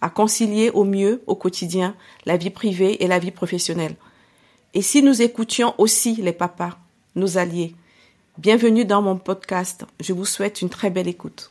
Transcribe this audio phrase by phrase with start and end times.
[0.00, 1.94] à concilier au mieux au quotidien
[2.26, 3.96] la vie privée et la vie professionnelle.
[4.74, 6.78] Et si nous écoutions aussi les papas,
[7.16, 7.74] nos alliés
[8.38, 9.84] Bienvenue dans mon podcast.
[9.98, 11.50] Je vous souhaite une très belle écoute.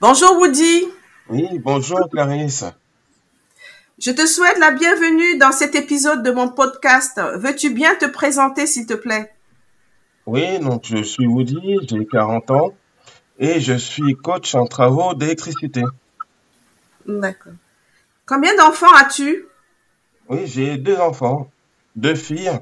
[0.00, 0.84] Bonjour Woody.
[1.28, 2.64] Oui, bonjour Clarisse.
[3.98, 7.20] Je te souhaite la bienvenue dans cet épisode de mon podcast.
[7.36, 9.34] Veux-tu bien te présenter s'il te plaît?
[10.24, 12.72] Oui, donc je suis Woody, j'ai 40 ans
[13.38, 15.82] et je suis coach en travaux d'électricité.
[17.06, 17.52] D'accord.
[18.26, 19.46] Combien d'enfants as-tu?
[20.28, 21.50] Oui, j'ai deux enfants,
[21.96, 22.58] deux filles,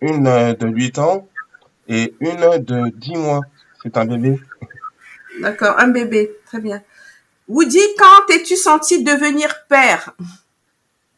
[0.00, 1.28] une euh, de 8 ans
[1.88, 3.42] et une de 10 mois.
[3.82, 4.40] C'est un bébé.
[5.40, 6.82] D'accord, un bébé, très bien.
[7.48, 10.14] Woody, quand t'es-tu senti devenir père?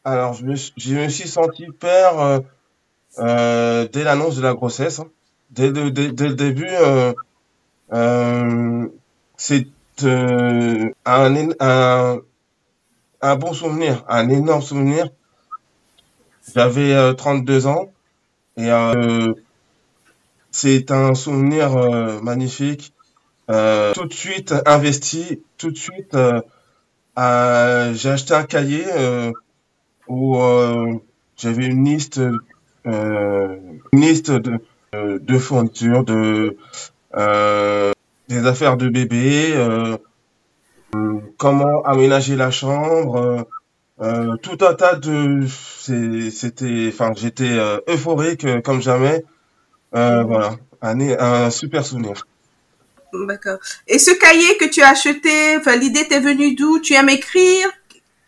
[0.04, 2.40] Alors, je me, je me, suis senti père euh,
[3.18, 4.98] euh, dès l'annonce de la grossesse.
[5.00, 5.08] Hein.
[5.50, 7.12] Dès, le, dès, dès, le début, euh
[9.36, 9.66] c'est
[10.02, 10.90] un,
[11.60, 12.20] un,
[13.24, 15.08] un bon souvenir, un énorme souvenir
[16.54, 17.90] j'avais 32 euh, ans
[18.58, 19.32] et euh,
[20.50, 22.92] c'est un souvenir euh, magnifique.
[23.48, 26.14] tout de suite investi, tout de suite
[27.16, 28.84] j'ai acheté un cahier
[30.06, 30.36] où
[31.38, 32.20] j'avais une liste,
[32.84, 34.60] une liste de,
[34.92, 36.58] de fournitures, de
[38.28, 39.54] des affaires de bébé,
[41.36, 43.46] comment aménager la chambre,
[44.00, 49.24] euh, tout un tas de c'était enfin j'étais euh, euphorique euh, comme jamais.
[49.94, 50.56] Euh, voilà.
[50.82, 52.26] Un, un super souvenir.
[53.12, 53.58] D'accord.
[53.86, 56.80] Et ce cahier que tu as acheté enfin l'idée t'est venue d'où?
[56.80, 57.68] Tu aimes écrire?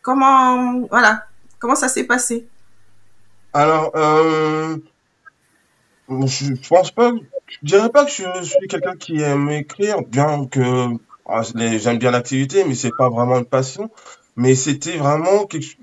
[0.03, 1.25] Comment voilà.
[1.59, 2.47] Comment ça s'est passé?
[3.53, 4.77] Alors euh,
[6.09, 7.11] je, pense pas
[7.49, 10.61] je dirais pas que je suis quelqu'un qui aime écrire bien que
[11.79, 13.91] j'aime bien l'activité mais c'est pas vraiment une passion
[14.37, 15.77] mais c'était vraiment quelque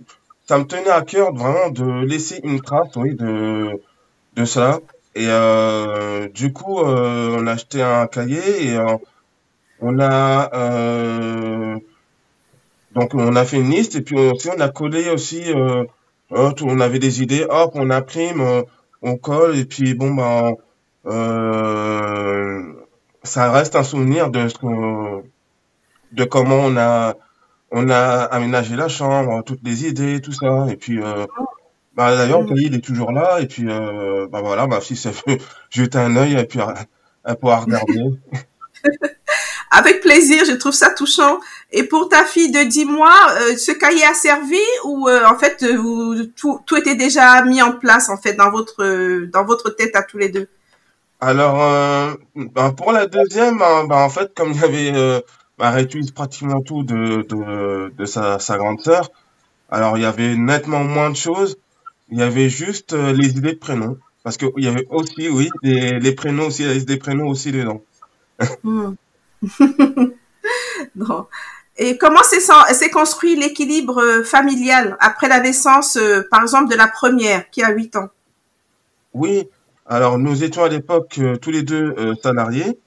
[0.45, 3.81] ça me tenait à cœur vraiment de laisser une trace, oui, de,
[4.35, 4.79] de ça.
[5.15, 8.97] Et euh, du coup, euh, on a acheté un cahier et euh,
[9.81, 10.49] on a
[12.95, 15.43] donc on a fait une liste et puis aussi on a collé aussi.
[16.31, 18.63] On avait des idées, hop, on imprime,
[19.01, 20.55] on colle et puis bon ben
[23.33, 25.23] ça reste un souvenir de ce
[26.11, 27.15] de comment on a
[27.71, 30.67] on a aménagé la chambre, toutes les idées, tout ça.
[30.69, 31.25] Et puis, euh,
[31.95, 33.39] bah, d'ailleurs, le il est toujours là.
[33.39, 35.39] Et puis, euh, bah voilà, ma fille, ça veut
[35.71, 36.59] jeter un œil et puis
[37.25, 37.99] elle pourra regarder.
[39.71, 41.39] Avec plaisir, je trouve ça touchant.
[41.71, 45.35] Et pour ta fille de 10 mois, euh, ce cahier a servi ou euh, en
[45.39, 49.71] fait vous, tout, tout, était déjà mis en place en fait dans votre dans votre
[49.71, 50.47] tête à tous les deux?
[51.23, 55.23] Alors, ben, pour la deuxième, ben, en fait, comme il y avait
[55.57, 59.09] bah, réutilise pratiquement tout de, de, de sa, sa, grande sœur.
[59.69, 61.57] Alors, il y avait nettement moins de choses.
[62.09, 63.97] Il y avait juste euh, les idées de prénoms.
[64.23, 67.81] Parce qu'il y avait aussi, oui, les, les prénoms aussi, les des prénoms aussi dedans.
[68.63, 68.93] Hmm.
[70.95, 71.27] bon.
[71.77, 76.87] Et comment s'est construit l'équilibre euh, familial après la naissance, euh, par exemple, de la
[76.87, 78.09] première, qui a 8 ans?
[79.13, 79.47] Oui,
[79.85, 82.79] alors nous étions à l'époque tous les deux salariés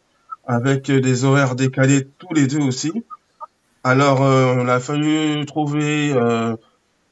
[0.47, 2.93] avec des horaires décalés tous les deux aussi.
[3.89, 6.57] Alors, euh, on a fallu trouver euh,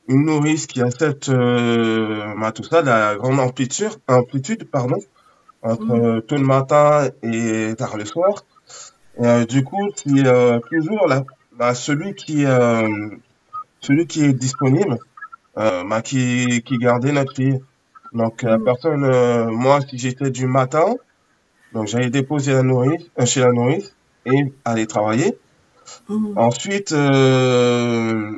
[0.09, 4.99] une nourrice qui accepte euh, bah, tout ça, la grande amplitude, amplitude pardon,
[5.63, 6.23] entre mmh.
[6.23, 8.45] tôt le matin et tard le soir.
[9.23, 10.25] Et, du coup, c'est
[10.69, 11.25] toujours la,
[11.57, 12.45] bah, celui qui
[13.81, 14.99] celui qui est disponible,
[15.55, 17.61] bah, qui, qui gardait notre fille.
[18.15, 18.65] Donc, la mmh.
[18.65, 20.95] personne, moi, si j'étais du matin,
[21.75, 23.95] donc j'allais déposer la nourrice euh, chez la nourrice
[24.25, 25.37] et aller travailler.
[26.09, 26.39] Mmh.
[26.39, 28.31] Ensuite, euh,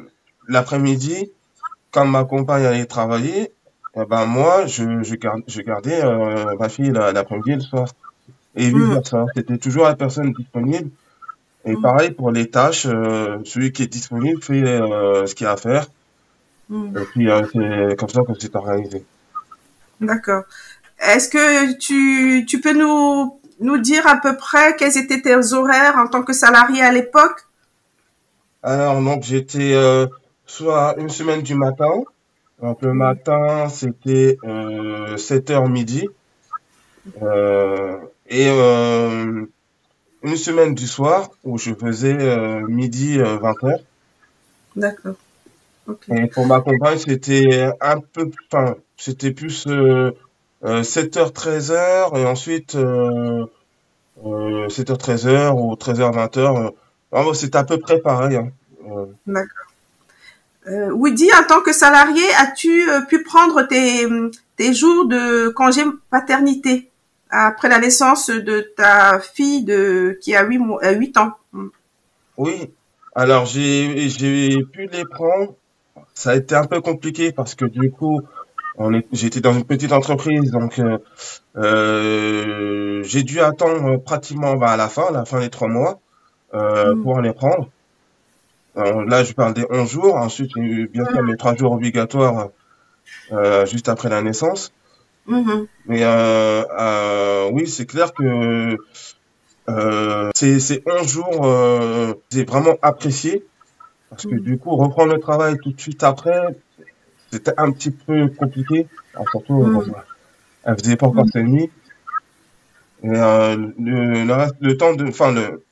[0.49, 1.31] l'après-midi,
[1.91, 3.53] quand ma compagne allait travailler,
[3.95, 5.15] eh ben moi, je, je,
[5.47, 7.89] je gardais euh, ma fille l'après-midi et le soir.
[8.55, 9.27] Et vice versa.
[9.35, 10.91] C'était toujours la personne disponible.
[11.67, 11.83] Et mmh.
[11.83, 15.57] pareil pour les tâches, euh, celui qui est disponible fait euh, ce qu'il a à
[15.57, 15.87] faire.
[16.71, 19.05] Et puis euh, c'est comme ça que c'est organisé.
[20.01, 20.45] D'accord.
[20.99, 25.97] Est-ce que tu, tu peux nous, nous dire à peu près quels étaient tes horaires
[25.97, 27.47] en tant que salarié à l'époque?
[28.63, 30.07] Alors, donc, j'étais, euh,
[30.47, 32.03] soit une semaine du matin.
[32.63, 36.09] Donc le matin, c'était euh, 7h midi.
[37.23, 37.99] Euh,
[38.29, 39.45] et euh,
[40.23, 42.17] une semaine du soir où je faisais
[42.67, 43.81] midi 20h.
[44.75, 45.15] D'accord.
[46.09, 53.49] Et pour ma compagne, c'était un peu, enfin, c'était plus 7h, 13h et ensuite 7h,
[54.19, 56.73] 13h ou 13h,
[57.13, 57.35] 20h.
[57.35, 58.37] c'est à peu près pareil.
[58.37, 58.51] Hein.
[59.27, 59.67] D'accord.
[60.69, 64.07] Euh, Woody, en tant que salarié, as-tu euh, pu prendre tes,
[64.57, 66.91] tes jours de congé paternité
[67.31, 71.33] après la naissance de ta fille de qui a 8 mois, 8 euh, ans?
[72.37, 72.71] Oui.
[73.15, 75.55] Alors j'ai j'ai pu les prendre.
[76.15, 78.23] Ça a été un peu compliqué parce que du coup,
[79.13, 80.99] j'étais dans une petite entreprise donc euh,
[81.57, 86.01] euh j'ai dû attendre pratiquement bah, à la fin, la fin des trois mois
[86.55, 87.03] euh, mm.
[87.03, 87.69] pour les prendre
[88.77, 90.17] là, je parle des 11 jours.
[90.17, 92.51] Ensuite, j'ai eu bien sûr mes 3 jours obligatoires
[93.33, 94.73] euh, juste après la naissance.
[95.29, 95.67] Mm-hmm.
[95.87, 98.77] Mais euh, euh, oui, c'est clair que
[99.69, 103.45] euh, ces, ces 11 jours, euh, j'ai vraiment apprécié.
[104.11, 104.41] Parce que mm.
[104.41, 106.57] du coup, reprendre le travail tout de suite après,
[107.37, 108.87] c'était un petit peu compliqué.
[109.15, 109.77] Alors, surtout, mm.
[109.77, 109.93] euh,
[110.65, 111.71] elle faisait pas encore ses nuits.
[113.03, 115.63] Et euh, le, le, le temps de, enfin, le,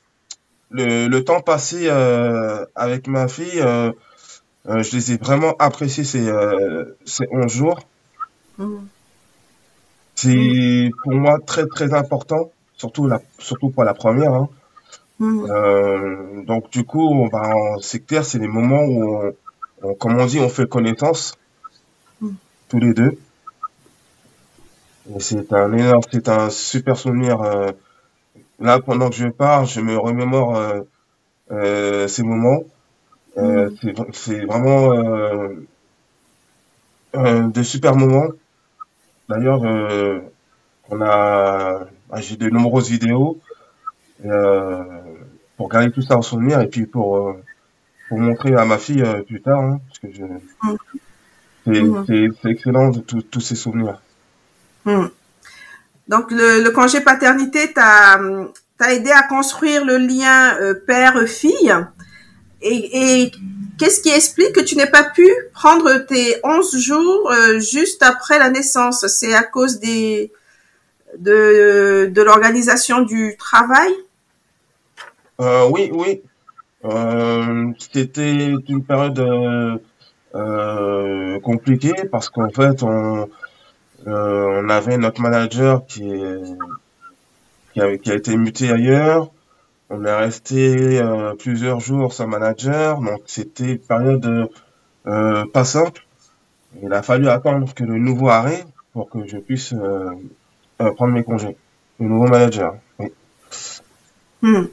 [0.69, 3.91] le, le temps passé euh, avec ma fille, euh,
[4.65, 6.31] je les ai vraiment appréciés ces,
[7.05, 7.79] ces 11 jours.
[8.57, 8.77] Mmh.
[10.15, 14.33] C'est pour moi très très important, surtout, la, surtout pour la première.
[14.33, 14.49] Hein.
[15.17, 16.43] Mmh.
[16.45, 19.33] donc du coup, bah, c'est clair, c'est les moments où,
[19.81, 21.44] on, comme on dit, on fait connaissance, mmh.
[22.79, 23.17] Les deux.
[25.15, 27.39] Et c'est un énorme, c'est un super souvenir
[28.59, 30.81] Là, pendant que je parle, je me remémore euh,
[31.51, 32.63] euh, ces moments.
[33.37, 33.69] Euh.
[34.13, 34.93] C'est vraiment
[37.15, 38.27] euh, des super moments.
[39.27, 39.61] D'ailleurs,
[40.89, 43.39] on a, bah, j'ai de nombreuses vidéos
[45.57, 47.35] pour garder tout ça en souvenir et puis pour
[48.07, 50.77] pour montrer à ma fille plus tard, hein, parce que je, mm.
[51.65, 52.33] C'est mm.
[52.45, 53.99] excellent de tous ces souvenirs.
[56.07, 58.19] Donc le, le congé paternité t'a
[58.89, 61.73] aidé à construire le lien euh, père-fille.
[62.61, 63.31] Et, et
[63.77, 68.39] qu'est-ce qui explique que tu n'aies pas pu prendre tes 11 jours euh, juste après
[68.39, 69.05] la naissance?
[69.07, 70.31] C'est à cause des
[71.17, 73.91] de, de l'organisation du travail?
[75.41, 76.21] Euh, Oui, oui.
[77.91, 79.19] C'était une période
[80.35, 83.29] euh, compliquée parce qu'en fait, on,
[84.07, 86.11] euh, on avait notre manager qui,
[87.73, 89.31] qui, a, été muté ailleurs.
[89.89, 94.49] On est resté euh, plusieurs jours sans manager, donc c'était une période
[95.03, 96.05] pas simple.
[96.83, 99.73] Il a fallu attendre que le nouveau arrive pour que je puisse
[100.77, 101.55] prendre mes congés.
[101.99, 103.13] Le nouveau manager, oui.
[104.41, 104.65] Hmm.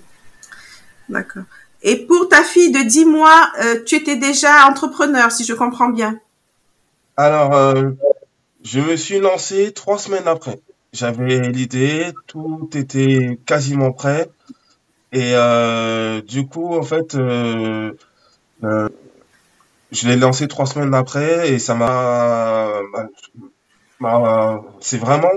[1.08, 1.44] D'accord.
[1.82, 5.88] Et pour ta fille de 10 mois, euh, tu étais déjà entrepreneur, si je comprends
[5.88, 6.20] bien.
[7.16, 7.90] Alors, euh,
[8.62, 10.60] je me suis lancé trois semaines après.
[10.92, 14.30] J'avais l'idée, tout était quasiment prêt.
[15.10, 17.92] Et euh, du coup, en fait, je
[20.08, 22.80] l'ai lancé trois semaines après et ça m'a...
[24.80, 25.32] c'est vraiment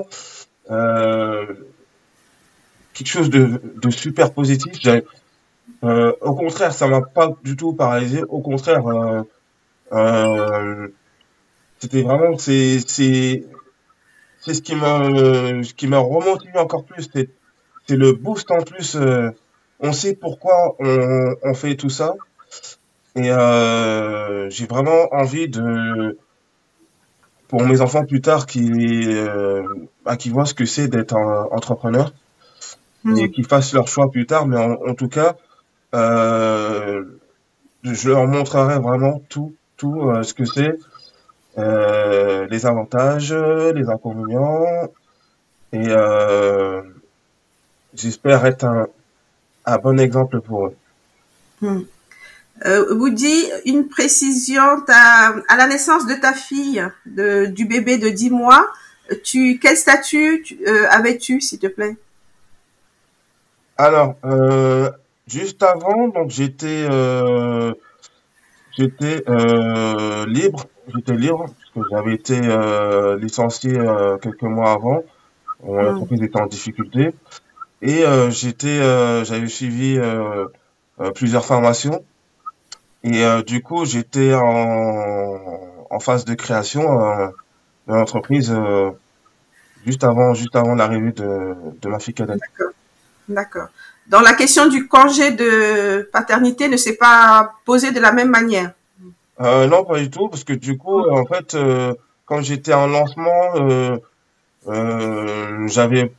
[2.93, 4.73] quelque chose de super positif.
[5.85, 8.23] Euh, au contraire, ça m'a pas du tout paralysé.
[8.23, 9.21] Au contraire, euh,
[9.93, 10.87] euh
[11.79, 13.43] c'était vraiment c'est c'est
[14.39, 15.03] c'est ce qui m'a
[15.63, 17.29] ce qui m'a remotivé encore plus c'est
[17.85, 18.97] c'est le boost en plus
[19.81, 22.15] on sait pourquoi on, on fait tout ça
[23.15, 23.29] et
[24.49, 26.17] j'ai vraiment envie de
[27.49, 29.63] pour mes enfants plus tard qui euh,
[30.05, 31.15] bah, qui voient ce que c'est d'être
[31.51, 32.13] entrepreneur
[33.03, 33.17] mmh.
[33.17, 35.35] et qui fassent leur choix plus tard mais en, en tout cas
[35.93, 37.03] je
[38.09, 40.77] leur montrerai vraiment tout tout euh, ce que c'est
[41.57, 44.89] euh, les avantages, les inconvénients,
[45.71, 46.81] et euh,
[47.93, 48.87] j'espère être un,
[49.65, 50.75] un, bon exemple pour eux.
[51.61, 51.81] Hmm.
[52.65, 58.31] Euh, Woody, une précision, à la naissance de ta fille, de, du bébé de 10
[58.31, 58.69] mois,
[59.23, 61.95] tu, quel statut euh, avais-tu, s'il te plaît?
[63.77, 64.89] Alors, euh,
[65.27, 67.73] juste avant, donc j'étais euh,
[68.77, 75.03] j'étais euh, libre j'étais libre, parce que j'avais été euh, licencié euh, quelques mois avant.
[75.63, 75.79] Mmh.
[75.81, 77.13] L'entreprise était en difficulté.
[77.81, 80.45] Et euh, j'étais, euh, j'avais suivi euh,
[81.13, 82.03] plusieurs formations.
[83.03, 85.39] Et euh, du coup, j'étais en,
[85.89, 87.27] en phase de création euh,
[87.87, 88.91] de l'entreprise euh,
[89.85, 92.39] juste avant, juste avant l'arrivée de, de ma fille cadette.
[92.39, 92.73] D'accord.
[93.27, 93.67] D'accord.
[94.07, 98.71] Dans la question du congé de paternité ne s'est pas posée de la même manière?
[99.41, 101.93] Euh, non, pas du tout, parce que du coup, en fait, euh,
[102.25, 103.97] quand j'étais en lancement, euh,
[104.67, 106.13] euh, j'avais,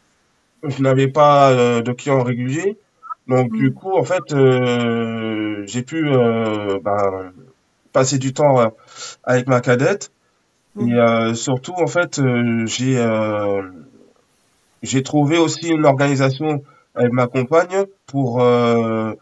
[0.64, 2.78] je n'avais pas euh, de clients réguliers,
[3.28, 3.74] donc du Mm.
[3.74, 7.32] coup, en fait, euh, j'ai pu euh, ben,
[7.92, 8.68] passer du temps euh,
[9.24, 10.12] avec ma cadette
[10.80, 10.92] et Mm.
[10.94, 13.62] euh, surtout, en fait, euh, j'ai euh,
[14.82, 16.62] j'ai trouvé aussi une organisation
[16.96, 19.12] avec ma compagne pour euh,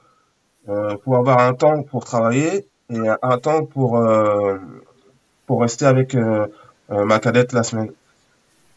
[0.69, 4.57] euh, pour avoir un temps pour travailler et un temps pour euh,
[5.47, 6.17] pour rester avec
[6.89, 7.91] ma cadette la semaine.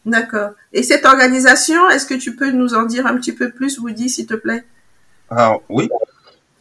[0.05, 0.51] D'accord.
[0.73, 4.09] Et cette organisation, est-ce que tu peux nous en dire un petit peu plus, Woody,
[4.09, 4.63] s'il te plaît?
[5.29, 5.89] Alors oui,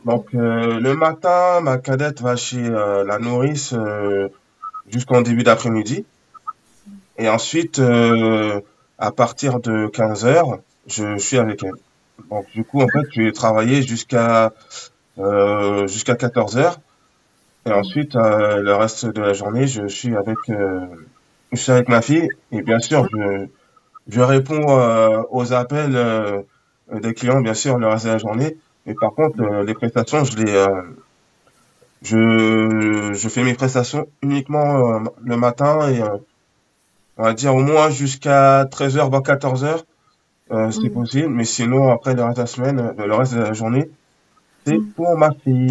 [0.06, 4.28] donc euh, le matin, ma cadette va chez euh, la nourrice euh,
[4.88, 6.04] jusqu'en début d'après-midi
[7.18, 7.80] et ensuite
[8.98, 11.72] à partir de 15 heures, je suis avec elle.
[12.30, 14.52] Donc du coup en fait, je vais travailler jusqu'à
[15.18, 16.80] euh, jusqu'à 14 heures.
[17.66, 20.86] Et ensuite euh, le reste de la journée, je suis avec euh,
[21.52, 22.28] je suis avec ma fille.
[22.52, 23.46] Et bien sûr je
[24.08, 26.42] je réponds euh, aux appels euh,
[26.92, 28.56] des clients bien sûr le reste de la journée.
[28.86, 30.66] Mais par contre, euh, les prestations, je les
[32.02, 36.02] je je fais mes prestations uniquement le matin et
[37.16, 39.82] on va dire au moins jusqu'à 13h voire 14h
[40.52, 40.92] euh, c'est Mm.
[40.92, 41.28] possible.
[41.28, 43.90] Mais sinon après le reste de la semaine, euh, le reste de la journée,
[44.66, 44.86] c'est Mm.
[44.96, 45.70] pour ma fille.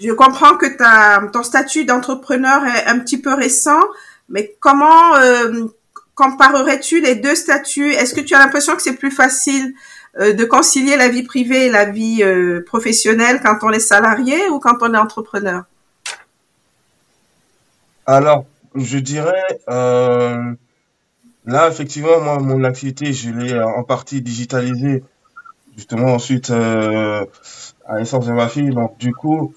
[0.00, 3.80] Je comprends que ta, ton statut d'entrepreneur est un petit peu récent,
[4.28, 5.64] mais comment euh,
[6.14, 7.90] comparerais-tu les deux statuts?
[7.92, 9.72] Est-ce que tu as l'impression que c'est plus facile
[10.20, 14.36] euh, de concilier la vie privée et la vie euh, professionnelle quand on est salarié
[14.50, 15.62] ou quand on est entrepreneur?
[18.06, 18.44] Alors,
[18.74, 20.52] je dirais euh,
[21.46, 25.02] là effectivement moi mon activité, je l'ai euh, en partie digitalisée
[25.76, 27.24] justement ensuite euh,
[27.86, 28.70] à l'essence de ma fille.
[28.70, 29.54] Donc du coup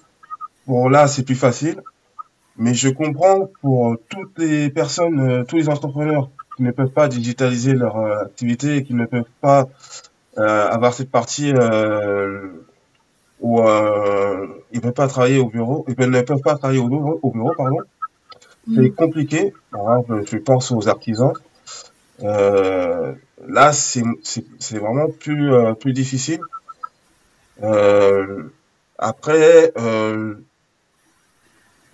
[0.66, 1.82] Pour là, c'est plus facile,
[2.56, 7.74] mais je comprends pour toutes les personnes, tous les entrepreneurs qui ne peuvent pas digitaliser
[7.74, 9.68] leur activité qui ne peuvent pas
[10.36, 12.48] avoir cette partie euh,
[13.40, 13.60] où
[14.72, 17.78] ils ne peuvent pas travailler au bureau, ils ne peuvent pas travailler au bureau pardon.
[18.74, 19.54] C'est compliqué.
[19.74, 21.32] Exemple, je pense aux artisans.
[22.22, 23.14] Euh,
[23.46, 24.02] là, c'est
[24.78, 26.40] vraiment plus euh, plus difficile.
[27.62, 28.44] Euh,
[28.98, 30.34] après, euh,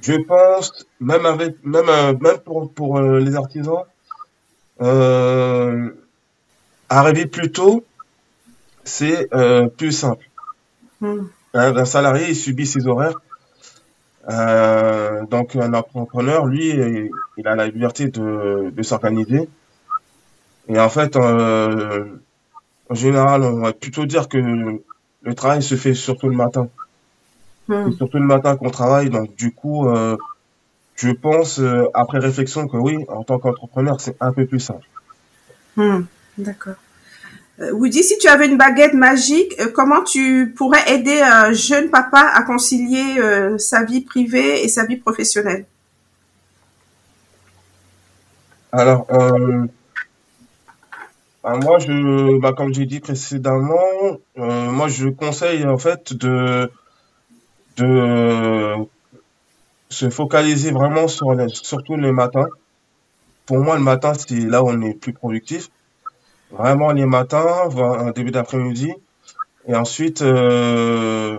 [0.00, 3.84] je pense, même avec, même, euh, même pour, pour euh, les artisans,
[4.80, 5.90] euh,
[6.88, 7.84] arriver plus tôt,
[8.84, 10.28] c'est euh, plus simple.
[11.00, 11.26] Mm.
[11.54, 13.20] Un, un salarié, il subit ses horaires.
[14.30, 16.70] Euh, donc, un entrepreneur, lui,
[17.36, 19.48] il a la liberté de, de s'organiser.
[20.68, 22.06] Et en fait, euh,
[22.88, 26.68] en général, on va plutôt dire que le travail se fait surtout le matin.
[27.68, 27.90] Mm.
[27.90, 29.10] C'est surtout le matin qu'on travaille.
[29.10, 30.16] Donc, du coup, euh,
[30.96, 34.86] je pense, euh, après réflexion, que oui, en tant qu'entrepreneur, c'est un peu plus simple.
[35.76, 36.02] Hmm,
[36.38, 36.76] D'accord.
[37.60, 41.88] Euh, Woody, si tu avais une baguette magique, euh, comment tu pourrais aider un jeune
[41.88, 45.64] papa à concilier euh, sa vie privée et sa vie professionnelle?
[48.72, 49.06] Alors,
[51.44, 56.68] bah, moi, je, bah, comme j'ai dit précédemment, moi, je conseille en fait de,
[57.76, 58.74] de
[59.90, 62.46] se focaliser vraiment sur les, surtout le matin.
[63.46, 65.70] Pour moi, le matin, c'est là où on est plus productif.
[66.56, 68.92] Vraiment les matins, voire un début d'après-midi.
[69.68, 71.38] Et ensuite, euh,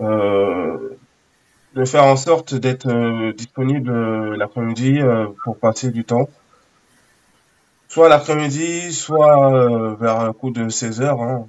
[0.00, 0.98] euh,
[1.74, 6.28] de faire en sorte d'être euh, disponible euh, l'après-midi euh, pour passer du temps.
[7.88, 11.46] Soit l'après-midi, soit vers un coup de 16 heures, hein,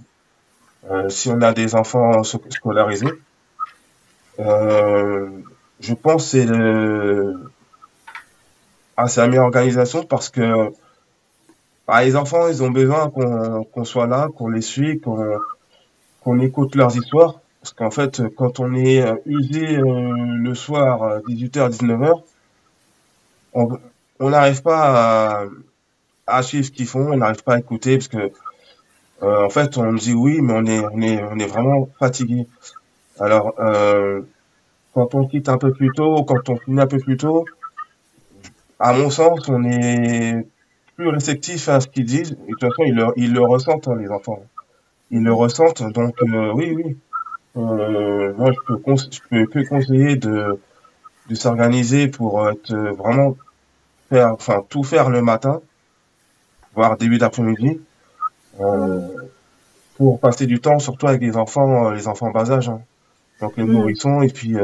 [1.09, 3.07] si on a des enfants sco- scolarisés.
[5.79, 7.51] Je pense que c'est le...
[8.97, 10.71] ah, la meilleure organisation parce que
[11.99, 15.01] les enfants, ils ont besoin qu'on soit là, qu'on les suive,
[16.21, 17.39] qu'on écoute leurs histoires.
[17.61, 22.23] Parce qu'en fait, quand on est euh, usé euh, le soir, 18h, 19h,
[23.53, 25.47] on n'arrive pas
[26.27, 28.31] à, suivre ce qu'ils font, on n'arrive pas à écouter parce que
[29.23, 32.47] euh, en fait, on dit oui, mais on est on est on est vraiment fatigué.
[33.19, 34.21] Alors, euh,
[34.93, 37.45] quand on quitte un peu plus tôt, quand on finit un peu plus tôt,
[38.79, 40.47] à mon sens, on est
[41.01, 42.37] plus réceptifs à ce qu'ils disent.
[42.47, 44.43] Et de toute façon, ils le, ils le ressentent, hein, les enfants.
[45.09, 45.83] Ils le ressentent.
[45.91, 46.97] Donc, euh, oui, oui.
[47.57, 50.59] Euh, moi, je peux, je peux que conseiller de,
[51.29, 53.35] de s'organiser pour être vraiment
[54.09, 55.61] faire, enfin, tout faire le matin,
[56.75, 57.81] voire début d'après-midi,
[58.59, 59.07] euh,
[59.97, 62.69] pour passer du temps, surtout avec les enfants, les enfants bas âge.
[62.69, 62.81] Hein.
[63.41, 63.71] Donc les mm.
[63.71, 64.55] nourrissons et puis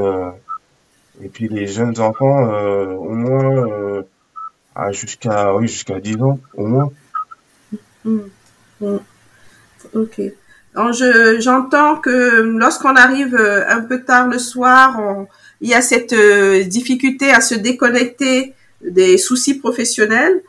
[1.22, 4.04] et puis les jeunes enfants, au moins
[4.80, 6.92] ah, jusqu'à oui, jusqu'à 10 ans au moins.
[8.06, 8.20] Hmm.
[8.80, 8.98] Hmm.
[9.96, 10.22] Ok.
[10.76, 15.02] Alors je, j'entends que lorsqu'on arrive euh, un peu tard le soir,
[15.62, 20.44] il y a cette euh, difficulté à se déconnecter des soucis professionnels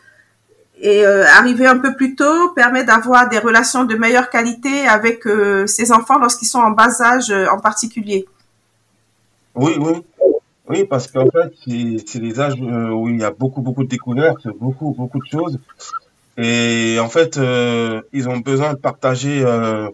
[0.78, 5.24] et euh, arriver un peu plus tôt permet d'avoir des relations de meilleure qualité avec
[5.66, 8.26] ses enfants lorsqu'ils sont en bas âge en particulier.
[9.54, 10.02] Oui, oui.
[10.68, 11.52] Oui, parce qu'en fait,
[12.06, 15.26] c'est les âges euh, où il y a beaucoup, beaucoup de découvertes, beaucoup, beaucoup de
[15.26, 15.58] choses.
[16.36, 19.88] Et en fait, euh, ils ont besoin de partager euh,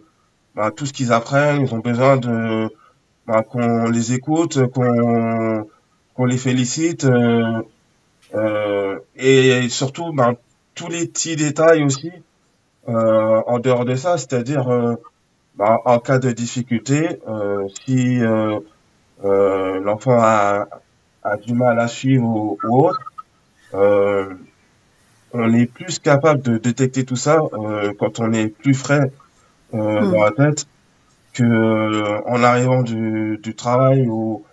[0.57, 1.63] bah, tout ce qu'ils apprennent.
[1.63, 2.69] Ils ont besoin de
[3.27, 7.07] bah, qu'on les écoute, qu'on les félicite.
[9.17, 10.35] et surtout, bah,
[10.75, 12.11] tous les petits détails aussi,
[12.89, 14.69] en dehors de ça, c'est-à-dire
[15.59, 17.21] en cas de difficulté,
[17.87, 18.21] si
[19.23, 20.67] l'enfant a,
[21.23, 23.01] a, du mal à suivre ou, autre,
[23.75, 24.35] euh,
[25.33, 29.11] on est plus capable de détecter tout ça euh, quand on est plus frais
[29.75, 30.13] euh, hmm.
[30.13, 30.67] dans la tête
[31.33, 34.45] que euh, en arrivant du, du travail ou,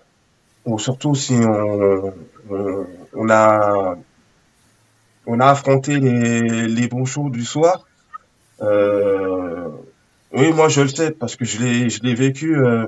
[0.66, 2.14] ou, surtout si on,
[2.50, 3.96] on, on, a
[5.28, 7.86] on a affronté les, les bons shows du soir.
[8.62, 9.70] Euh,
[10.34, 12.58] oui, moi je le sais parce que je l'ai je l'ai vécu.
[12.58, 12.88] Euh,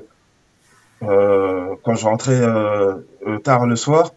[1.82, 2.94] quand je rentrais euh,
[3.26, 4.12] euh, tard le soir,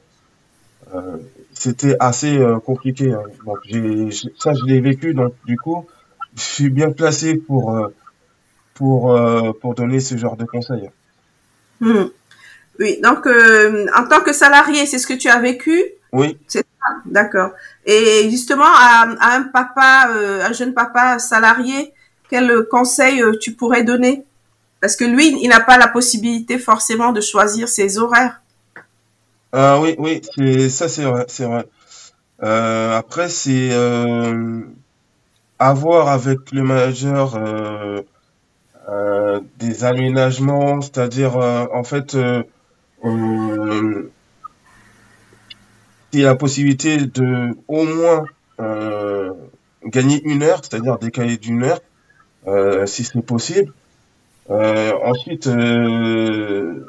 [1.53, 3.13] c'était assez compliqué.
[3.13, 3.23] Hein.
[3.45, 5.85] Donc j'ai ça je l'ai vécu donc du coup
[6.35, 7.89] je suis bien placé pour
[8.73, 9.19] pour
[9.59, 10.89] pour donner ce genre de conseils.
[11.81, 12.05] Hmm.
[12.79, 15.83] Oui, donc en tant que salarié, c'est ce que tu as vécu?
[16.13, 16.37] Oui.
[16.47, 17.51] C'est ça, d'accord.
[17.85, 21.91] Et justement, à, à un papa, un jeune papa salarié,
[22.29, 24.25] quel conseil tu pourrais donner?
[24.81, 28.41] Parce que lui, il n'a pas la possibilité forcément de choisir ses horaires.
[29.51, 31.65] Ah oui, oui, ça c'est vrai, vrai.
[32.43, 34.61] Euh, après, c'est euh,
[35.57, 38.01] avoir avec le manager euh,
[38.89, 44.09] euh des aménagements, c'est-à-dire en fait, il
[46.13, 48.25] y a la possibilité de au moins
[49.85, 51.81] gagner une heure, c'est-à-dire décaler d'une heure,
[52.87, 53.73] si c'est possible.
[54.49, 56.85] Euh, ensuite, euh,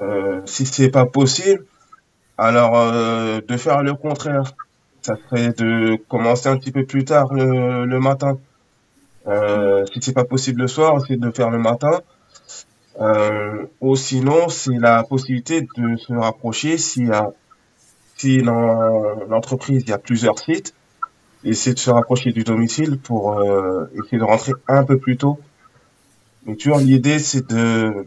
[0.00, 1.64] euh, si c'est pas possible,
[2.38, 2.92] alors
[3.42, 4.54] de faire le contraire.
[5.02, 8.38] Ça serait de commencer un petit peu plus tard le, le matin.
[9.92, 12.00] Si c'est pas possible le soir, c'est de faire le matin.
[13.00, 16.76] Euh, ou sinon, c'est la possibilité de se rapprocher
[17.10, 17.30] a,
[18.16, 20.74] si dans l'entreprise il y a plusieurs sites,
[21.42, 25.38] essayer de se rapprocher du domicile pour euh, essayer de rentrer un peu plus tôt
[26.46, 28.06] mais toujours l'idée, c'est de,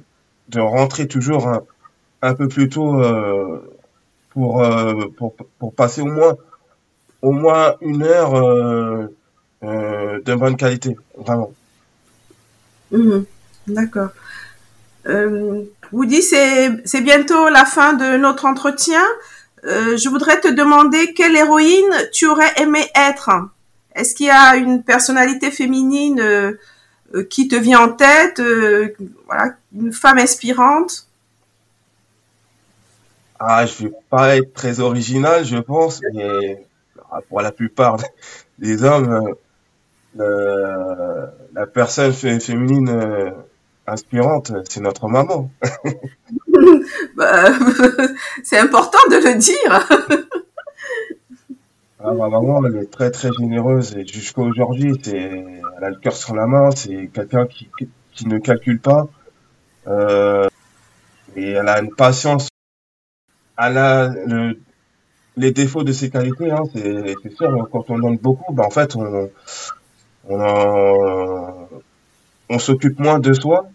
[0.50, 1.63] de rentrer toujours un,
[2.22, 3.60] un peu plus tôt euh,
[4.32, 6.36] pour, euh, pour, pour passer au moins,
[7.22, 9.08] au moins une heure euh,
[9.63, 11.54] euh de bonne qualité, vraiment.
[12.91, 13.26] Mhm.
[13.67, 14.10] D'accord.
[15.08, 19.04] Euh, Woody, c'est, c'est bientôt la fin de notre entretien.
[19.65, 23.30] Euh, je voudrais te demander quelle héroïne tu aurais aimé être.
[23.96, 26.58] Est-ce qu'il y a une personnalité féminine euh, euh,
[27.21, 28.95] qui te vient en tête euh,
[29.28, 31.08] Voilà, une femme inspirante
[33.39, 36.65] Ah, je vais pas être très original, je pense, mais
[37.30, 37.97] pour la plupart
[38.58, 39.36] des hommes,
[40.19, 43.34] euh, la personne féminine
[43.88, 45.52] inspirante, c'est notre maman.
[47.15, 47.52] bah,
[48.43, 49.89] c'est important de le dire.
[52.06, 55.96] Ah, ma maman, elle est très très généreuse et jusqu'à aujourd'hui, c'est, elle a le
[55.96, 57.70] cœur sur la main, c'est quelqu'un qui,
[58.12, 59.08] qui ne calcule pas.
[59.88, 60.50] Euh,
[61.38, 62.50] et elle a une patience.
[63.58, 64.60] Elle a le,
[65.38, 67.70] les défauts de ses qualités, hein, c'est, c'est sûr.
[67.72, 69.30] Quand on donne beaucoup, ben en fait, on,
[70.28, 71.68] on,
[72.50, 73.70] on s'occupe moins de soi.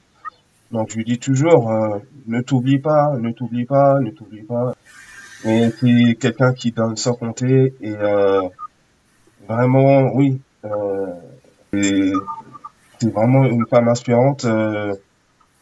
[0.70, 4.74] Donc je lui dis toujours, euh, ne t'oublie pas, ne t'oublie pas, ne t'oublie pas.
[5.44, 8.42] Mais c'est quelqu'un qui donne sans compter et euh,
[9.48, 11.06] vraiment, oui, euh,
[11.72, 14.44] c'est vraiment une femme inspirante.
[14.44, 14.94] Euh,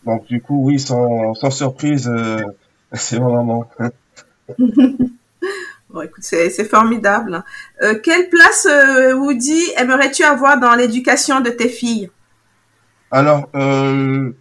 [0.04, 2.40] donc du coup, oui, sans, sans surprise, euh,
[2.92, 3.68] c'est vraiment.
[5.88, 7.44] Bon, écoute, c'est formidable.
[7.80, 12.10] Euh, quelle place, euh, Woody, aimerais-tu avoir dans l'éducation de tes filles?
[13.10, 14.32] Alors, euh,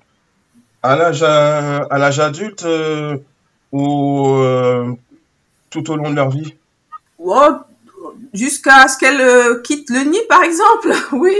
[0.81, 2.65] à l'âge à l'âge adulte
[3.71, 4.37] ou
[5.75, 6.55] tout au long de leur vie
[7.19, 7.49] oh,
[8.33, 10.93] Jusqu'à ce qu'elles quittent le nid, par exemple.
[11.13, 11.35] oui.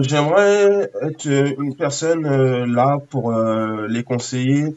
[0.00, 2.26] J'aimerais être une personne
[2.72, 4.76] là pour les conseiller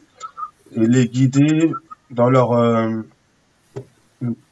[0.74, 1.72] et les guider
[2.10, 3.02] dans leur euh,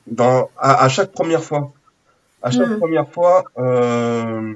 [0.06, 1.72] dans à, chaque première fois
[2.42, 2.78] à chaque hmm.
[2.78, 4.54] première fois euh,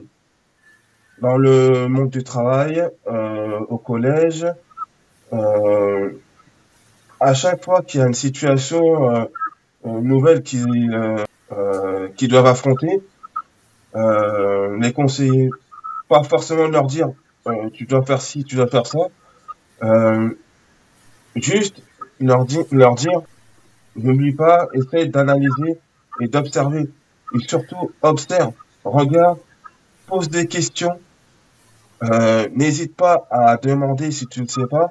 [1.20, 4.46] dans le monde du travail euh, au collège
[5.32, 6.10] euh,
[7.20, 9.24] à chaque fois qu'il y a une situation euh,
[9.84, 10.64] nouvelle qui
[12.16, 13.02] qui doivent affronter
[13.94, 15.50] les conseiller
[16.08, 17.10] pas forcément leur dire
[17.72, 19.08] tu dois faire ci tu dois faire ça
[21.36, 21.82] juste
[22.20, 23.20] leur, dire, leur dire,
[23.96, 25.78] n'oublie pas, essaye d'analyser
[26.20, 26.90] et d'observer.
[27.34, 28.52] Et surtout, observe,
[28.84, 29.38] regarde,
[30.06, 30.98] pose des questions.
[32.02, 34.88] Euh, N'hésite pas à demander si tu ne sais pas,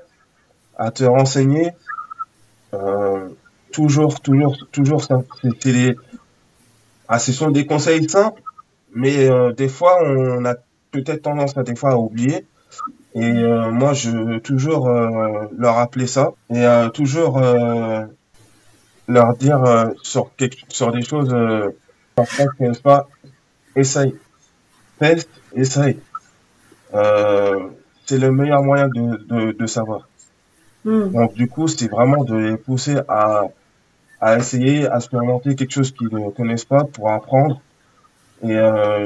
[0.78, 1.72] à te renseigner.
[2.74, 3.30] Euh,
[3.72, 5.22] toujours, toujours, toujours ça.
[5.60, 5.96] C'est les...
[7.08, 8.42] ah, ce sont des conseils simples,
[8.94, 10.56] mais euh, des fois, on a
[10.92, 12.46] peut-être tendance à des fois à oublier.
[13.16, 17.42] Et euh, moi, je veux toujours euh, leur rappeler ça et euh, toujours
[19.08, 20.32] leur dire sur,
[20.68, 21.36] sur des choses
[22.16, 23.08] parfois qu'elles pas
[23.76, 24.14] essaye,
[25.00, 25.98] teste, essaye.
[26.94, 30.09] c'est le meilleur moyen de, de, de savoir.
[30.90, 31.12] Hmm.
[31.12, 33.44] Donc du coup, c'est vraiment de les pousser à,
[34.20, 37.62] à essayer, à expérimenter quelque chose qu'ils ne connaissent pas pour apprendre.
[38.42, 38.58] Et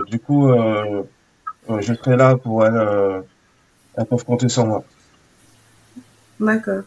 [0.08, 0.48] du coup,
[1.80, 3.24] je serai là pour elles
[3.96, 4.84] elles peuvent compter sur moi.
[6.40, 6.84] D'accord.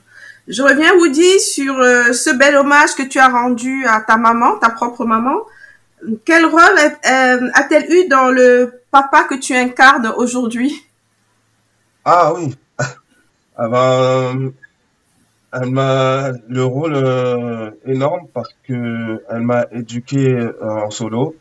[0.49, 4.59] Je reviens, Woody, sur euh, ce bel hommage que tu as rendu à ta maman,
[4.59, 5.41] ta propre maman.
[6.25, 10.73] Quel rôle euh, a-t-elle eu dans le papa que tu incarnes aujourd'hui?
[12.05, 12.55] Ah oui.
[13.57, 14.53] ah ben,
[15.53, 21.35] elle m'a le rôle euh, énorme parce que elle m'a éduqué en solo.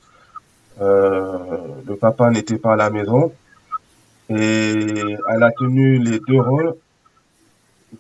[0.80, 3.32] le papa n'était pas à la maison
[4.30, 6.76] et elle a tenu les deux rôles,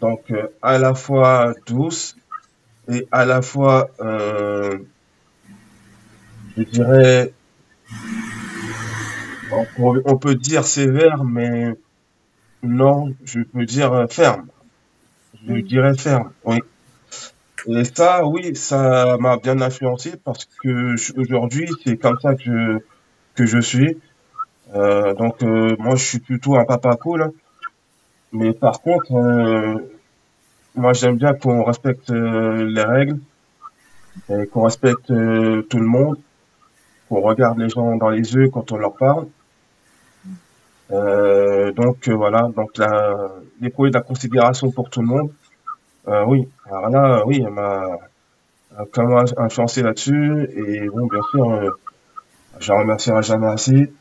[0.01, 2.15] donc euh, à la fois douce
[2.91, 4.77] et à la fois, euh,
[6.57, 7.33] je dirais,
[9.77, 11.75] on peut, dire sévère, mais
[12.63, 14.47] non, je peux dire ferme.
[15.47, 16.59] Je dirais ferme, oui.
[17.67, 22.79] Et ça, oui, ça m'a bien influencé parce que aujourd'hui, c'est comme ça que
[23.35, 23.97] que je suis.
[24.73, 27.31] Euh, donc euh, moi je suis plutôt un papa cool.
[28.31, 29.75] Mais par contre, euh,
[30.75, 33.19] moi j'aime bien qu'on respecte les règles,
[34.51, 36.17] qu'on respecte tout le monde,
[37.07, 39.27] qu'on regarde les gens dans les yeux quand on leur parle.
[40.89, 45.31] Donc voilà, donc la, l'éprouver de la considération pour tout le monde.
[46.27, 47.97] oui, alors là, oui, elle m'a
[48.97, 50.49] même influencé là-dessus.
[50.55, 51.77] Et bon, bien sûr,
[52.59, 53.91] je la remercierai jamais assez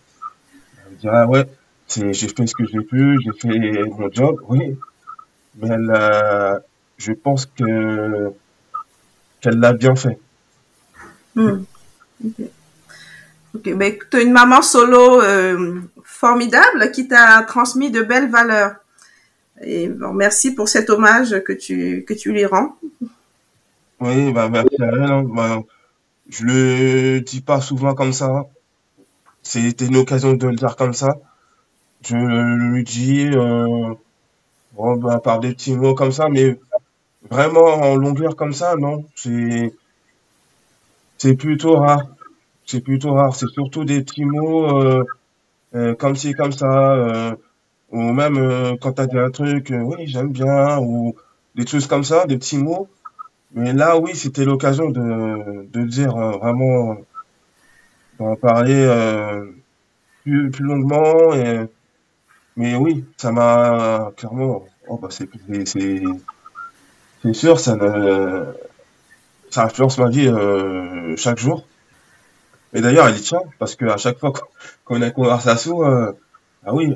[1.05, 1.47] dirais, ouais,
[1.88, 4.77] j'ai fait ce que j'ai pu, j'ai fait mon job, oui.
[5.57, 6.59] Mais elle, euh,
[6.97, 8.33] je pense que
[9.40, 10.18] qu'elle l'a bien fait.
[11.35, 11.64] Hmm.
[13.55, 18.75] Ok, ben, tu as une maman solo euh, formidable qui t'a transmis de belles valeurs.
[19.62, 22.77] Et merci pour cet hommage que tu, que tu lui rends.
[24.01, 25.03] Oui, bah, merci à elle.
[25.03, 25.23] Hein.
[25.23, 25.62] Bah,
[26.29, 28.47] je le dis pas souvent comme ça.
[29.43, 31.17] C'était une occasion de le dire comme ça.
[32.03, 33.95] Je lui dis, euh,
[34.73, 36.59] bon, bah, par des petits mots comme ça, mais
[37.31, 39.05] vraiment en longueur comme ça, non.
[39.14, 39.73] C'est
[41.37, 42.09] plutôt rare.
[42.66, 43.35] C'est plutôt rare.
[43.37, 45.05] C'est surtout des petits mots euh,
[45.74, 46.94] euh, comme ci, comme ça.
[46.94, 47.37] Euh,
[47.90, 51.14] ou même euh, quand t'as dit un truc, oui, j'aime bien, ou
[51.57, 52.88] des choses comme ça, des petits mots.
[53.55, 56.98] Mais là, oui, c'était l'occasion de, de dire vraiment
[58.18, 58.87] on en parler
[60.22, 61.33] plus, plus longuement.
[61.35, 61.66] Et,
[62.57, 64.64] mais oui, ça m'a clairement.
[64.88, 65.29] Oh bah c'est
[67.22, 68.44] c'est sûr, ça ne,
[69.50, 71.64] ça influence ma vie euh, chaque jour.
[72.74, 74.32] Et d'ailleurs, elle y tient parce que à chaque fois
[74.84, 76.12] qu'on a une conversation, euh,
[76.66, 76.92] ah oui,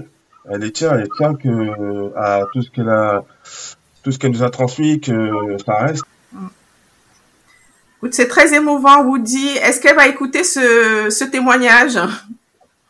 [0.51, 3.25] elle y tient, elle tient que à tout ce qu'elle a,
[4.03, 6.03] tout ce qu'elle nous a transmis, que ça reste.
[8.11, 9.49] C'est très émouvant, Woody.
[9.57, 11.99] Est-ce qu'elle va écouter ce, ce témoignage?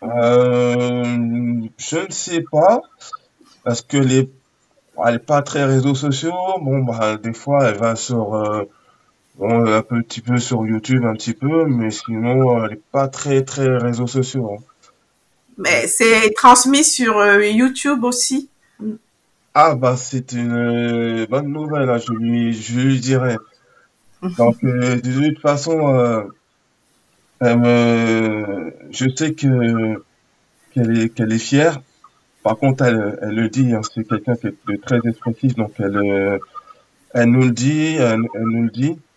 [0.03, 1.05] Euh,
[1.79, 2.81] Je ne sais pas,
[3.65, 4.31] parce que les,
[5.05, 6.33] elle n'est pas très réseaux sociaux.
[6.61, 8.65] Bon, bah, des fois, elle va sur, euh,
[9.39, 13.43] Bon, un petit peu sur YouTube, un petit peu, mais sinon, elle est pas très,
[13.45, 14.53] très réseaux sociaux.
[14.59, 14.63] hein.
[15.57, 18.49] Mais c'est transmis sur euh, YouTube aussi.
[19.55, 23.37] Ah, bah, c'est une euh, bonne nouvelle, hein, je lui, je lui dirai.
[24.39, 26.23] Donc, euh, de toute façon, euh,
[27.41, 30.03] elle me- je sais que
[30.75, 31.81] qu'elle est, qu'elle est fière.
[32.43, 35.73] Par contre, elle, elle le dit, hein, c'est quelqu'un qui est de très expressif, donc
[35.79, 36.39] elle, euh,
[37.15, 39.08] elle nous le dit, elle, elle nous le dit, euh,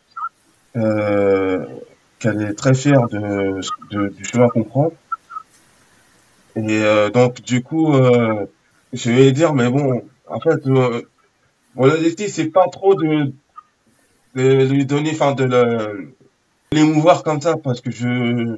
[0.74, 3.60] qu'elle est très fière de,
[3.92, 4.92] de- du chemin qu'on prend.
[6.56, 8.46] Et euh, donc, du coup, euh,
[8.94, 11.02] je vais dire, mais bon, en fait, euh,
[11.76, 13.34] mon objectif, c'est pas trop de,
[14.36, 16.14] de lui donner, enfin, de le-
[16.74, 18.58] l'émouvoir comme ça, parce que je,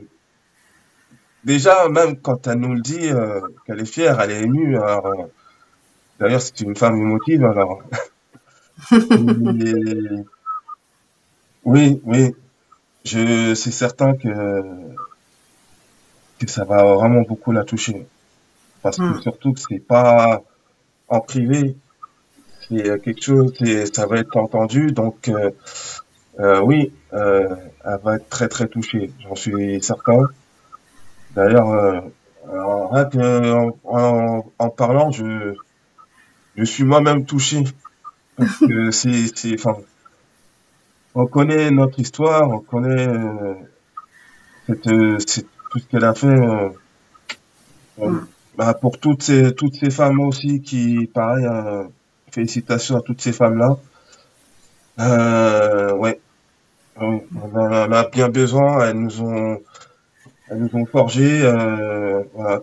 [1.43, 4.78] déjà, même quand elle nous le dit, euh, qu'elle est fière, elle est émue.
[4.78, 5.23] Alors, euh,
[6.19, 7.82] d'ailleurs, c'est une femme émotive, alors.
[8.91, 10.26] Et-
[11.65, 12.32] oui, oui,
[13.06, 14.30] je, c'est certain que,
[16.39, 18.08] que ça va vraiment beaucoup la toucher.
[18.82, 19.19] Parce que Hmm.
[19.21, 20.43] surtout que c'est pas
[21.10, 21.78] en privé,
[22.69, 25.52] c'est quelque chose, c'est, ça va être entendu, donc, euh,
[26.39, 30.30] euh, oui, euh, elle va être très très touchée, j'en suis certain.
[31.32, 31.99] D'ailleurs, euh,
[32.91, 35.54] rien que en, en, en parlant, je,
[36.56, 37.63] je suis moi-même touché.
[38.38, 39.78] Parce que c'est, c'est, enfin,
[41.15, 43.54] on connaît notre histoire, on connaît euh,
[44.67, 46.28] cette, euh, cette- tout ce qu'elle a fait.
[46.28, 46.69] euh,
[47.99, 48.28] euh, Mm.
[48.58, 51.84] bah, pour toutes ces, toutes ces femmes aussi qui, pareil, euh,
[52.32, 53.78] félicitations à toutes ces femmes-là.
[54.99, 56.19] Euh, ouais,
[57.02, 58.86] Oui, on en a bien besoin.
[58.88, 59.60] Elles nous ont,
[60.49, 61.41] elles nous ont forgé.
[61.43, 62.62] Euh, voilà.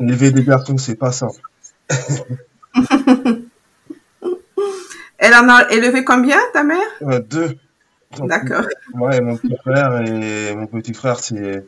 [0.00, 1.40] Élever des garçons, c'est pas simple.
[5.28, 6.78] Elle en a élevé combien, ta mère?
[7.02, 7.58] Euh, deux.
[8.18, 8.64] D'accord.
[8.94, 11.66] Ouais, mon petit frère et mon petit frère, c'est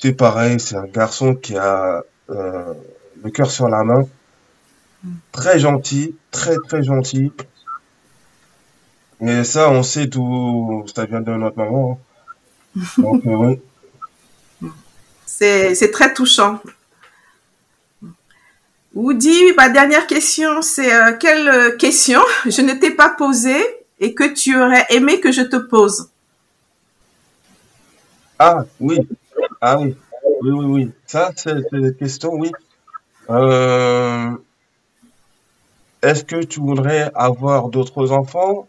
[0.00, 0.58] c'est pareil.
[0.58, 2.74] C'est un garçon qui a euh,
[3.22, 4.08] le cœur sur la main,
[5.30, 7.30] très gentil, très très gentil.
[9.20, 12.00] Et ça, on sait d'où ça vient de notre maman.
[12.76, 12.82] hein.
[12.98, 14.70] Donc euh, oui.
[15.24, 16.60] C'est c'est très touchant.
[18.94, 23.64] Woody, ma dernière question, c'est euh, quelle euh, question je ne t'ai pas posée
[23.98, 26.10] et que tu aurais aimé que je te pose?
[28.38, 28.98] Ah oui,
[29.62, 29.96] ah oui,
[30.42, 30.90] oui oui oui.
[31.06, 32.52] Ça, c'est une question, oui.
[33.30, 34.30] Euh,
[36.02, 38.68] est-ce que tu voudrais avoir d'autres enfants?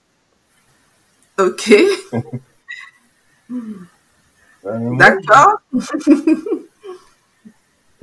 [1.38, 1.73] Ok,
[4.63, 5.57] d'accord.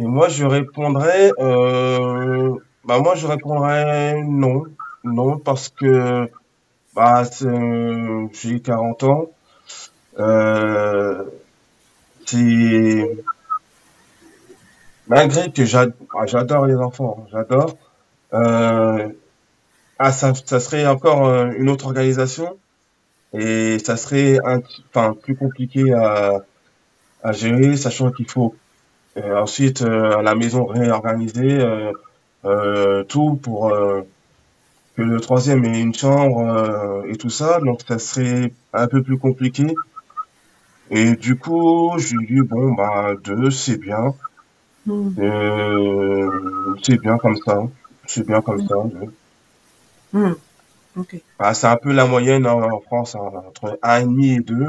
[0.00, 2.54] Et moi, je répondrais, euh,
[2.86, 4.64] bah moi, je répondrais non,
[5.04, 6.26] non, parce que
[6.94, 7.22] bah
[8.32, 9.30] j'ai 40 ans,
[10.18, 11.24] euh,
[12.26, 13.24] c'est
[15.06, 17.76] malgré que ah, j'adore les enfants, j'adore,
[18.32, 19.08] euh,
[19.98, 22.58] ah ça, ça serait encore euh, une autre organisation.
[23.34, 26.40] Et ça serait enfin plus compliqué à
[27.22, 28.54] à gérer, sachant qu'il faut
[29.22, 31.58] euh, ensuite, euh, à la maison, réorganiser
[32.44, 33.72] euh, tout pour
[34.96, 37.60] que le troisième ait une chambre et tout ça.
[37.60, 39.66] Donc, ça serait un peu plus compliqué.
[40.90, 44.14] Et du coup, je lui dis, bon, bah, deux, c'est bien.
[44.86, 45.10] Hmm.
[45.18, 47.62] Euh, c'est bien comme ça.
[48.06, 48.74] C'est bien comme ça.
[50.12, 50.32] Hmm.
[51.38, 54.40] Bah, c'est un peu la moyenne en, en France, hein, entre un et demi et
[54.40, 54.66] deux.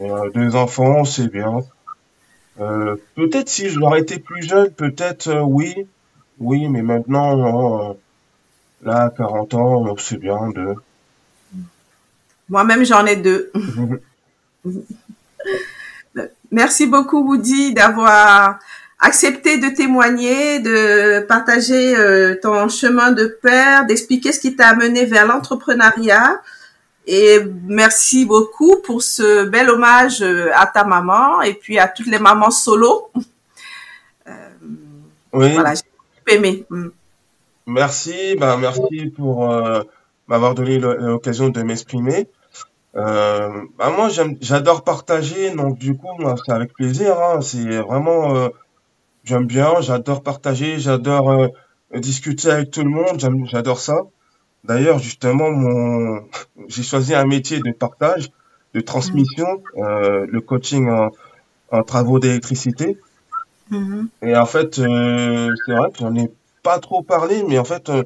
[0.00, 1.60] Euh, deux enfants, c'est bien.
[2.60, 5.86] Euh, peut-être si je l'aurais été plus jeune, peut-être euh, oui,
[6.40, 7.94] oui, mais maintenant, euh,
[8.82, 10.74] là, à 40 ans, c'est bien de.
[12.48, 13.52] Moi-même, j'en ai deux.
[16.50, 18.58] Merci beaucoup, Woody, d'avoir
[19.00, 25.04] accepté de témoigner, de partager euh, ton chemin de père, d'expliquer ce qui t'a amené
[25.04, 26.40] vers l'entrepreneuriat.
[27.10, 32.08] Et merci beaucoup pour ce bel hommage euh, à ta maman et puis à toutes
[32.08, 33.10] les mamans solo.
[34.26, 34.50] Euh,
[35.32, 36.66] Oui, voilà, j'ai beaucoup aimé.
[36.68, 36.88] Mm.
[37.66, 39.80] merci, bah, merci pour euh,
[40.26, 42.28] m'avoir donné l'occasion de m'exprimer.
[42.94, 44.10] Euh, bah, moi,
[44.42, 48.48] j'adore partager, donc du coup, moi, c'est avec plaisir, hein, c'est vraiment, euh,
[49.24, 51.48] j'aime bien, j'adore partager, j'adore euh,
[51.94, 54.02] discuter avec tout le monde, j'adore ça.
[54.64, 56.28] D'ailleurs, justement, mon,
[56.68, 58.30] j'ai choisi un métier de partage,
[58.74, 61.10] de transmission, euh, le coaching en,
[61.70, 63.00] en travaux d'électricité.
[63.70, 64.08] Mhm.
[64.22, 66.28] Et en fait, euh, c'est vrai que j'en ai
[66.62, 68.02] pas trop parlé, mais en fait, euh,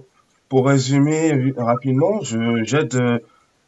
[0.48, 2.94] pour résumer rapidement, je j'aide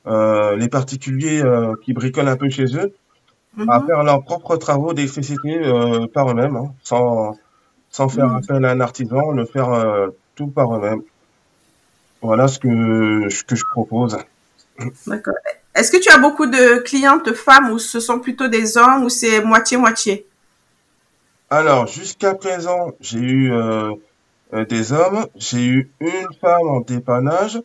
[0.06, 2.96] euh, les particuliers euh, qui bricolent un peu chez eux
[3.66, 3.86] à Mhm.
[3.86, 7.38] faire leurs propres travaux d'électricité euh, par eux-mêmes, hein, sans,
[7.90, 8.36] sans faire Mhm.
[8.36, 11.02] appel à un artisan, le faire euh, tout par eux-mêmes.
[12.24, 14.16] Voilà ce que, ce que je propose.
[15.06, 15.34] D'accord.
[15.74, 19.10] Est-ce que tu as beaucoup de clientes femmes ou ce sont plutôt des hommes ou
[19.10, 20.26] c'est moitié-moitié?
[21.50, 23.92] Alors, jusqu'à présent, j'ai eu euh,
[24.54, 27.60] euh, des hommes, j'ai eu une femme en dépannage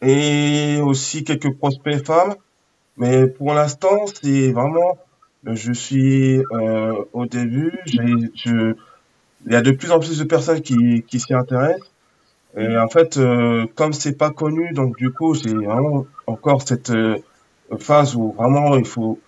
[0.00, 2.36] et aussi quelques prospects femmes.
[2.98, 4.96] Mais pour l'instant, c'est vraiment,
[5.44, 8.74] je suis euh, au début, je,
[9.44, 11.90] il y a de plus en plus de personnes qui, qui s'y intéressent.
[12.56, 16.90] Et en fait, euh, comme c'est pas connu, donc du coup, j'ai vraiment encore cette
[16.90, 17.18] euh,
[17.78, 19.18] phase où vraiment il faut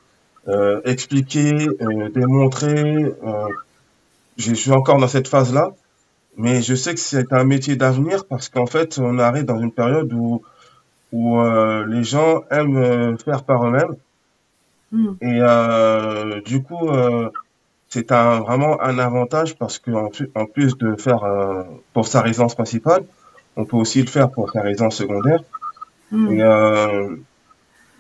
[0.49, 3.05] euh, expliquer, euh, démontrer.
[3.05, 3.49] euh,
[4.39, 5.73] je suis encore dans cette phase-là,
[6.37, 9.73] mais je sais que c'est un métier d'avenir parce qu'en fait, on arrive dans une
[9.73, 10.43] période où
[11.13, 13.97] où euh, les gens aiment faire par eux-mêmes
[14.93, 15.17] Mhm.
[15.21, 17.29] et euh, du coup, euh,
[17.91, 22.55] c'est un vraiment un avantage parce que en, plus de faire euh, pour sa résidence
[22.55, 23.05] principale,
[23.57, 25.41] on peut aussi le faire pour sa résidence secondaire.
[26.13, 26.33] Mhm.
[26.33, 27.17] Et euh,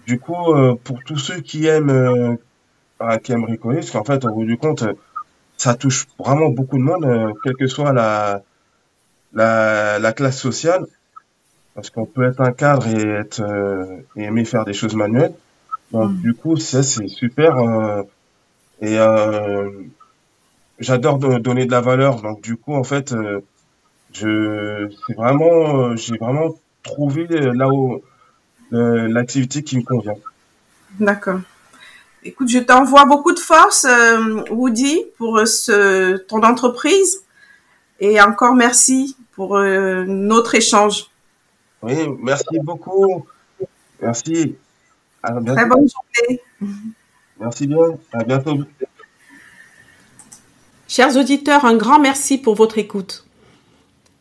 [0.06, 2.36] du coup, euh, pour tous ceux qui aiment euh,
[3.00, 4.84] ah, qui aiment bricoler, parce qu'en fait, au bout du compte,
[5.56, 8.42] ça touche vraiment beaucoup de monde, euh, quelle que soit la,
[9.32, 10.86] la, la classe sociale,
[11.74, 15.34] parce qu'on peut être un cadre et être euh, et aimer faire des choses manuelles.
[15.92, 16.16] Donc Mhm.
[16.20, 18.02] du coup, ça c'est super euh,
[18.80, 19.70] et euh,
[20.78, 22.22] j'adore do- donner de la valeur.
[22.22, 23.40] Donc du coup, en fait, euh,
[24.12, 28.02] je c'est vraiment euh, j'ai vraiment trouvé là où
[28.72, 30.14] l'activité qui me convient.
[30.98, 31.40] D'accord.
[32.22, 33.86] Écoute, je t'envoie beaucoup de force,
[34.50, 37.22] Woody, pour ce, ton entreprise.
[37.98, 41.10] Et encore merci pour notre échange.
[41.82, 43.26] Oui, merci beaucoup.
[44.00, 44.56] Merci.
[45.22, 46.40] À Très bonne journée.
[47.40, 47.78] Merci bien.
[48.12, 48.58] À bientôt.
[50.86, 53.24] Chers auditeurs, un grand merci pour votre écoute.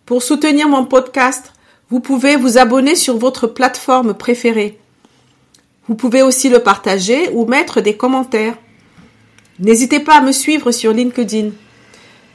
[0.05, 1.53] Pour soutenir mon podcast,
[1.89, 4.79] vous pouvez vous abonner sur votre plateforme préférée.
[5.87, 8.55] Vous pouvez aussi le partager ou mettre des commentaires.
[9.59, 11.49] N'hésitez pas à me suivre sur LinkedIn.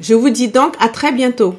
[0.00, 1.54] Je vous dis donc à très bientôt.